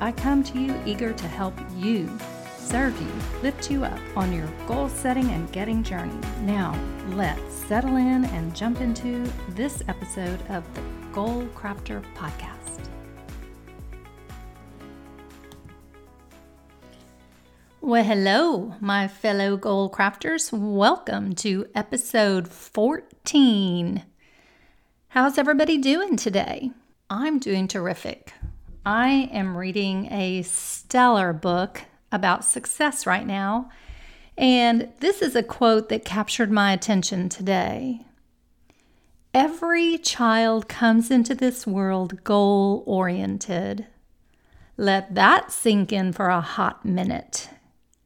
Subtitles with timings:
[0.00, 2.10] I come to you eager to help you,
[2.56, 6.18] serve you, lift you up on your goal setting and getting journey.
[6.40, 6.78] Now,
[7.10, 12.88] let's settle in and jump into this episode of the Goal Crafter Podcast.
[17.80, 20.52] Well, hello, my fellow goal crafters.
[20.52, 24.04] Welcome to episode 14.
[25.08, 26.70] How's everybody doing today?
[27.10, 28.32] I'm doing terrific.
[28.84, 33.70] I am reading a stellar book about success right now,
[34.36, 38.04] and this is a quote that captured my attention today.
[39.32, 43.86] Every child comes into this world goal oriented.
[44.76, 47.50] Let that sink in for a hot minute.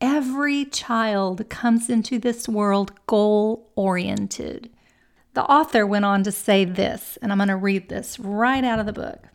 [0.00, 4.70] Every child comes into this world goal oriented.
[5.34, 8.78] The author went on to say this, and I'm going to read this right out
[8.78, 9.26] of the book.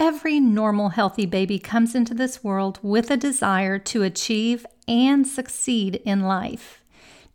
[0.00, 5.96] Every normal, healthy baby comes into this world with a desire to achieve and succeed
[6.04, 6.82] in life,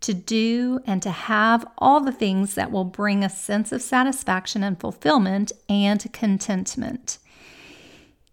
[0.00, 4.62] to do and to have all the things that will bring a sense of satisfaction
[4.62, 7.18] and fulfillment and contentment.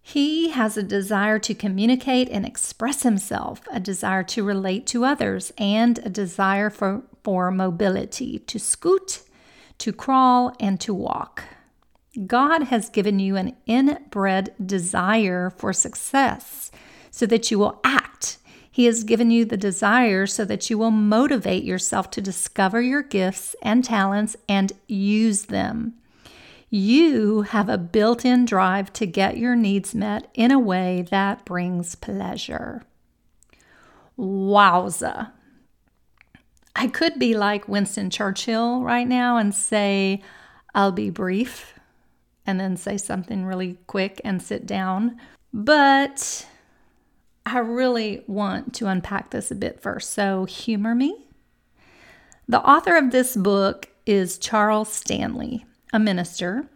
[0.02, 5.52] He has a desire to communicate and express himself, a desire to relate to others,
[5.58, 9.23] and a desire for, for mobility, to scoot,
[9.80, 11.44] to crawl, and to walk.
[12.26, 16.72] God has given you an inbred desire for success
[17.12, 18.38] so that you will act.
[18.72, 23.04] He has given you the desire so that you will motivate yourself to discover your
[23.04, 25.95] gifts and talents and use them.
[26.70, 31.45] You have a built in drive to get your needs met in a way that
[31.45, 32.83] brings pleasure.
[34.17, 35.32] Wowza.
[36.76, 40.22] I could be like Winston Churchill right now and say,
[40.76, 41.77] I'll be brief
[42.47, 45.19] and then say something really quick and sit down.
[45.53, 46.47] But
[47.45, 50.11] I really want to unpack this a bit first.
[50.11, 51.27] So, humor me.
[52.47, 56.69] The author of this book is Charles Stanley, a minister,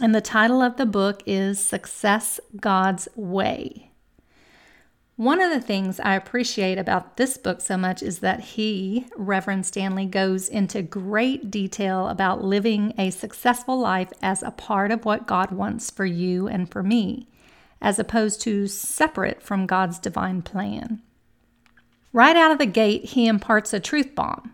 [0.00, 3.90] and the title of the book is Success God's Way.
[5.16, 9.64] One of the things I appreciate about this book so much is that he, Reverend
[9.64, 15.28] Stanley, goes into great detail about living a successful life as a part of what
[15.28, 17.28] God wants for you and for me,
[17.80, 21.00] as opposed to separate from God's divine plan.
[22.12, 24.52] Right out of the gate, he imparts a truth bomb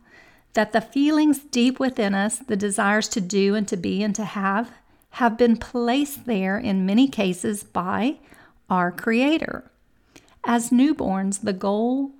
[0.52, 4.24] that the feelings deep within us, the desires to do and to be and to
[4.24, 4.70] have,
[5.12, 8.18] have been placed there in many cases by
[8.68, 9.70] our Creator.
[10.44, 12.12] As newborns, the goal,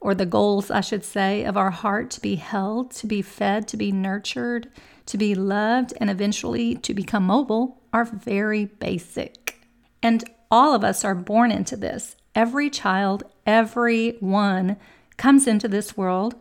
[0.00, 3.68] or the goals, I should say, of our heart to be held, to be fed,
[3.68, 4.70] to be nurtured,
[5.06, 9.60] to be loved, and eventually to become mobile are very basic.
[10.02, 12.16] And all of us are born into this.
[12.34, 14.76] Every child, every one
[15.16, 16.36] comes into this world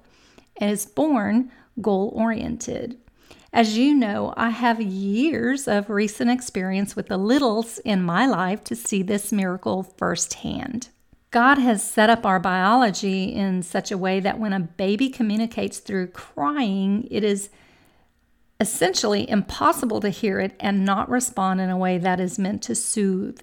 [0.57, 1.51] and is born
[1.81, 2.97] goal oriented.
[3.51, 8.63] As you know, I have years of recent experience with the littles in my life
[8.65, 10.89] to see this miracle firsthand.
[11.29, 15.79] God has set up our biology in such a way that when a baby communicates
[15.79, 17.49] through crying, it is
[18.59, 22.75] essentially impossible to hear it and not respond in a way that is meant to
[22.75, 23.39] soothe.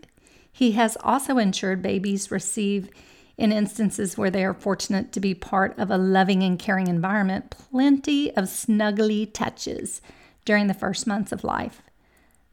[0.50, 2.88] He has also ensured babies receive,
[3.36, 7.50] in instances where they are fortunate to be part of a loving and caring environment,
[7.50, 10.00] plenty of snuggly touches
[10.44, 11.82] during the first months of life.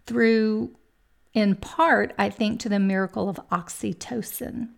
[0.08, 0.76] Through,
[1.34, 4.70] in part, I think, to the miracle of oxytocin.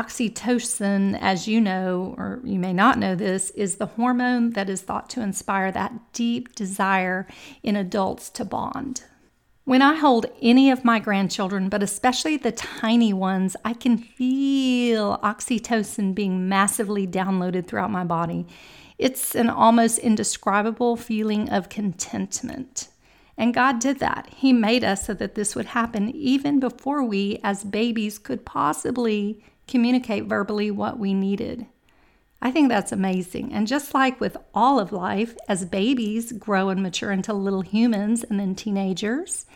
[0.00, 4.80] Oxytocin, as you know, or you may not know this, is the hormone that is
[4.80, 7.26] thought to inspire that deep desire
[7.62, 9.04] in adults to bond.
[9.64, 15.18] When I hold any of my grandchildren, but especially the tiny ones, I can feel
[15.18, 18.46] oxytocin being massively downloaded throughout my body.
[18.96, 22.88] It's an almost indescribable feeling of contentment.
[23.36, 24.28] And God did that.
[24.34, 29.42] He made us so that this would happen even before we, as babies, could possibly
[29.70, 31.66] communicate verbally what we needed.
[32.42, 33.52] I think that's amazing.
[33.52, 38.24] And just like with all of life, as babies grow and mature into little humans
[38.24, 39.46] and then teenagers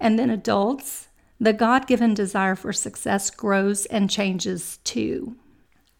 [0.00, 1.08] and then adults,
[1.38, 5.36] the God given desire for success grows and changes too.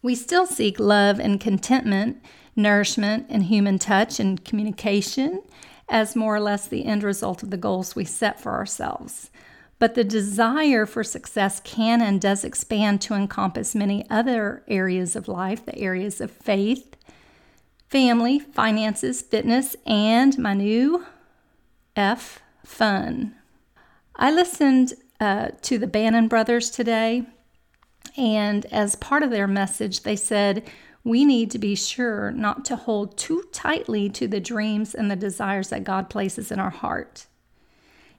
[0.01, 2.21] We still seek love and contentment,
[2.55, 5.43] nourishment and human touch and communication
[5.89, 9.29] as more or less the end result of the goals we set for ourselves.
[9.79, 15.27] But the desire for success can and does expand to encompass many other areas of
[15.27, 16.95] life the areas of faith,
[17.87, 21.05] family, finances, fitness, and my new
[21.95, 23.35] F, fun.
[24.15, 27.23] I listened uh, to the Benham brothers today,
[28.15, 30.67] and as part of their message, they said,
[31.03, 35.15] we need to be sure not to hold too tightly to the dreams and the
[35.15, 37.27] desires that God places in our heart.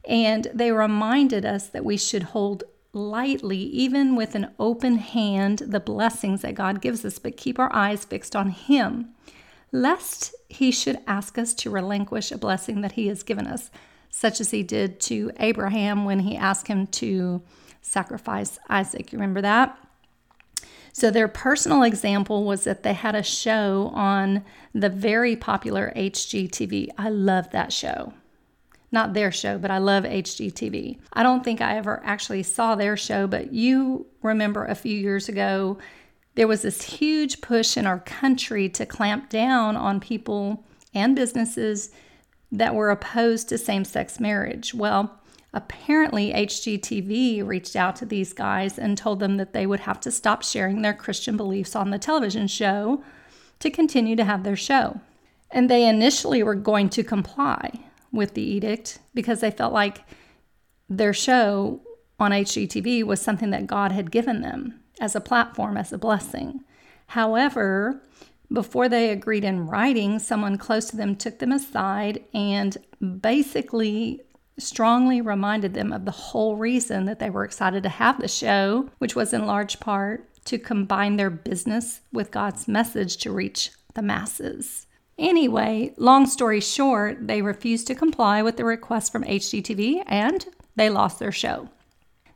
[0.08, 2.64] And they reminded us that we should hold
[2.94, 7.72] lightly, even with an open hand, the blessings that God gives us, but keep our
[7.74, 9.10] eyes fixed on Him,
[9.70, 13.70] lest He should ask us to relinquish a blessing that He has given us,
[14.08, 17.42] such as He did to Abraham when He asked him to
[17.82, 19.12] sacrifice Isaac.
[19.12, 19.78] You remember that?
[20.94, 24.42] So, their personal example was that they had a show on
[24.74, 26.88] the very popular HGTV.
[26.96, 28.14] I love that show.
[28.90, 30.98] Not their show, but I love HGTV.
[31.12, 35.28] I don't think I ever actually saw their show, but you remember a few years
[35.28, 35.78] ago,
[36.34, 40.64] there was this huge push in our country to clamp down on people
[40.94, 41.90] and businesses
[42.50, 44.72] that were opposed to same sex marriage.
[44.72, 45.18] Well,
[45.54, 50.10] Apparently, HGTV reached out to these guys and told them that they would have to
[50.10, 53.02] stop sharing their Christian beliefs on the television show
[53.60, 55.00] to continue to have their show.
[55.50, 57.80] And they initially were going to comply
[58.12, 60.04] with the edict because they felt like
[60.88, 61.80] their show
[62.18, 66.64] on HGTV was something that God had given them as a platform, as a blessing.
[67.08, 68.02] However,
[68.52, 72.76] before they agreed in writing, someone close to them took them aside and
[73.20, 74.22] basically
[74.58, 78.90] strongly reminded them of the whole reason that they were excited to have the show,
[78.98, 84.02] which was in large part to combine their business with God's message to reach the
[84.02, 84.87] masses.
[85.18, 90.88] Anyway, long story short, they refused to comply with the request from HGTV and they
[90.88, 91.68] lost their show.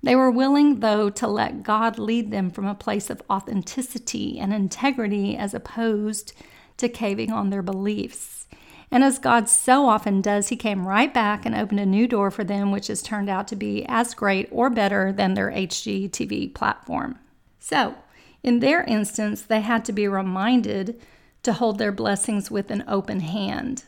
[0.02, 4.52] They were willing, though, to let God lead them from a place of authenticity and
[4.52, 6.32] integrity as opposed
[6.78, 8.48] to caving on their beliefs.
[8.90, 12.32] And as God so often does, He came right back and opened a new door
[12.32, 16.52] for them, which has turned out to be as great or better than their HGTV
[16.52, 17.18] platform.
[17.60, 17.94] So,
[18.42, 21.00] in their instance, they had to be reminded
[21.42, 23.84] to hold their blessings with an open hand,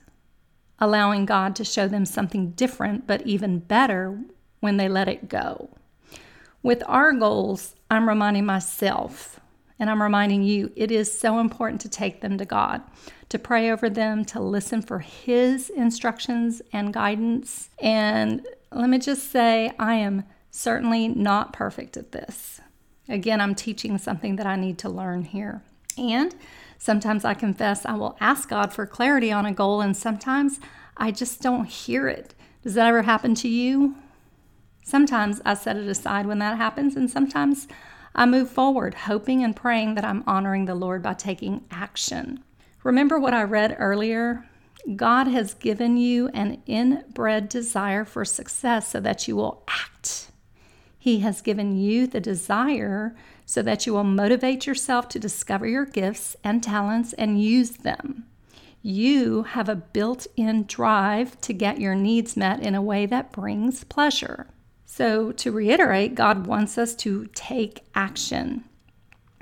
[0.79, 4.19] allowing God to show them something different but even better
[4.61, 5.71] when they let it go.
[6.63, 9.41] With our goals, I'm reminding myself
[9.79, 12.83] and I'm reminding you, it is so important to take them to God
[13.35, 17.69] to pray over them, to listen for His instructions and guidance.
[17.81, 20.23] And let me just say, I am
[20.53, 22.61] certainly not perfect at this.
[23.09, 25.63] Again, I'm teaching something that I need to learn here.
[25.99, 26.33] And
[26.79, 30.61] sometimes I confess I will ask God for clarity on a goal, and sometimes
[30.97, 32.35] I just don't hear it.
[32.63, 33.97] Does that ever happen to you?
[34.85, 37.67] Sometimes I set it aside when that happens, and sometimes
[38.15, 42.45] I move forward, hoping and praying that I'm honoring the Lord by taking action.
[42.85, 44.45] Remember what I read earlier?
[44.95, 50.31] God has given you an inbred desire for success so that you will act.
[50.99, 55.85] He has given you the desire so that you will motivate yourself to discover your
[55.85, 58.27] gifts and talents and use them.
[58.83, 63.33] You have a built in drive to get your needs met in a way that
[63.33, 64.49] brings pleasure.
[64.85, 68.65] So, to reiterate, God wants us to take action.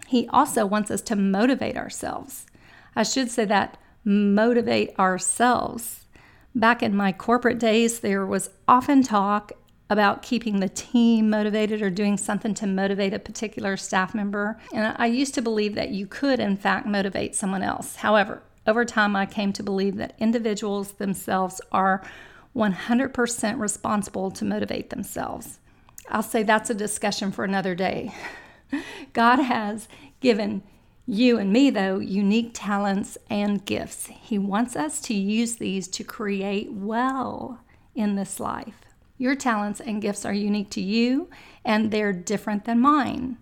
[0.07, 2.47] He also wants us to motivate ourselves.
[2.95, 6.07] I should say that motivate ourselves.
[6.55, 9.53] Back in my corporate days, there was often talk
[9.93, 14.59] about keeping the team motivated or doing something to motivate a particular staff member.
[14.73, 17.97] And I used to believe that you could, in fact, motivate someone else.
[17.97, 22.03] However, over time, I came to believe that individuals themselves are
[22.57, 25.59] 100% responsible to motivate themselves.
[26.09, 28.15] I'll say that's a discussion for another day.
[29.13, 29.89] God has
[30.21, 30.63] given
[31.07, 34.07] you and me, though, unique talents and gifts.
[34.07, 37.61] He wants us to use these to create well
[37.95, 38.92] in this life.
[39.23, 41.31] Your talents and gifts are unique to you,
[41.65, 43.39] and they're different than mine.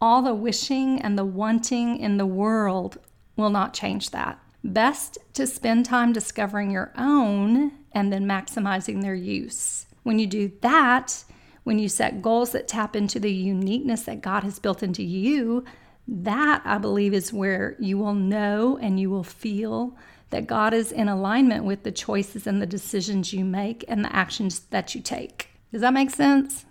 [0.00, 2.98] All the wishing and the wanting in the world
[3.36, 4.40] will not change that.
[4.64, 9.86] Best to spend time discovering your own and then maximizing their use.
[10.02, 11.22] When you do that,
[11.62, 15.64] when you set goals that tap into the uniqueness that God has built into you,
[16.08, 19.96] that, I believe, is where you will know and you will feel
[20.30, 24.14] that God is in alignment with the choices and the decisions you make and the
[24.14, 25.48] actions that you take.
[25.72, 26.64] Does that make sense?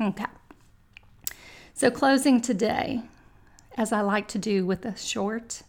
[0.00, 0.24] Okay.
[1.74, 3.02] So, closing today,
[3.76, 5.62] as I like to do with a short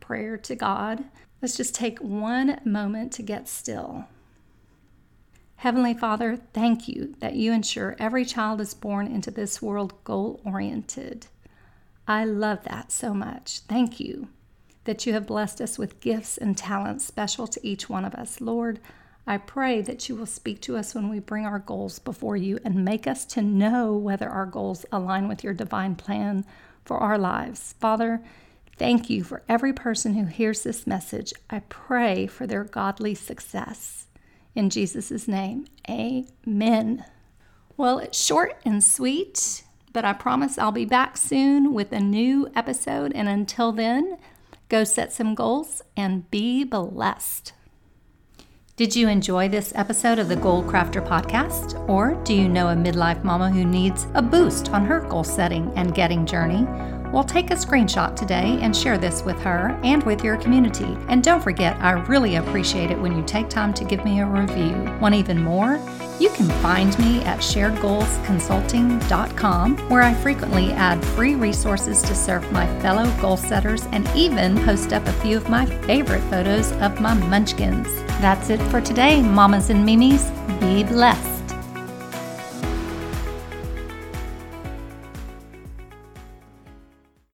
[0.00, 1.04] prayer to God,
[1.40, 4.06] let's just take one moment to get still.
[5.56, 10.40] Heavenly Father, thank you that you ensure every child is born into this world goal
[10.44, 11.26] oriented.
[12.06, 13.60] I love that so much.
[13.60, 14.28] Thank you
[14.86, 18.40] that you have blessed us with gifts and talents special to each one of us.
[18.40, 18.80] Lord,
[19.26, 22.60] I pray that you will speak to us when we bring our goals before you
[22.64, 26.44] and make us to know whether our goals align with your divine plan
[26.84, 27.74] for our lives.
[27.80, 28.22] Father,
[28.78, 31.32] thank you for every person who hears this message.
[31.50, 34.06] I pray for their godly success.
[34.54, 37.04] In Jesus' name, amen.
[37.76, 42.48] Well, it's short and sweet, but I promise I'll be back soon with a new
[42.54, 43.12] episode.
[43.14, 44.18] And until then,
[44.68, 47.52] go set some goals and be blessed.
[48.76, 51.88] Did you enjoy this episode of the Goal Crafter podcast?
[51.88, 55.72] Or do you know a midlife mama who needs a boost on her goal setting
[55.76, 56.66] and getting journey?
[57.10, 60.94] Well, take a screenshot today and share this with her and with your community.
[61.08, 64.26] And don't forget, I really appreciate it when you take time to give me a
[64.26, 64.74] review.
[65.00, 65.80] Want even more?
[66.18, 72.66] You can find me at sharedgoalsconsulting.com, where I frequently add free resources to serve my
[72.80, 77.14] fellow goal setters and even post up a few of my favorite photos of my
[77.14, 77.88] munchkins.
[78.22, 80.30] That's it for today, mamas and mimis.
[80.58, 81.35] Be blessed.